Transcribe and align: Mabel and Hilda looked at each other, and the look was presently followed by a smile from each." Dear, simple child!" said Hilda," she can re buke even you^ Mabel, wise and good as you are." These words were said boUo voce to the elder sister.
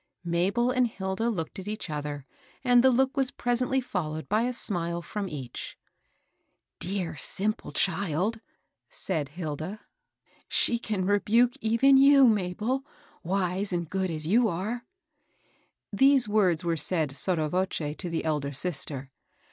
Mabel 0.25 0.71
and 0.71 0.87
Hilda 0.87 1.29
looked 1.29 1.59
at 1.59 1.67
each 1.67 1.87
other, 1.87 2.25
and 2.63 2.83
the 2.83 2.89
look 2.89 3.15
was 3.15 3.29
presently 3.29 3.79
followed 3.79 4.27
by 4.27 4.41
a 4.45 4.51
smile 4.51 5.03
from 5.03 5.29
each." 5.29 5.77
Dear, 6.79 7.15
simple 7.17 7.71
child!" 7.71 8.41
said 8.89 9.29
Hilda," 9.29 9.79
she 10.47 10.79
can 10.79 11.05
re 11.05 11.19
buke 11.19 11.53
even 11.61 11.97
you^ 11.99 12.27
Mabel, 12.27 12.83
wise 13.21 13.71
and 13.71 13.87
good 13.87 14.09
as 14.09 14.25
you 14.25 14.47
are." 14.47 14.87
These 15.93 16.27
words 16.27 16.63
were 16.63 16.77
said 16.77 17.11
boUo 17.11 17.51
voce 17.51 17.95
to 17.97 18.09
the 18.09 18.25
elder 18.25 18.53
sister. 18.53 19.11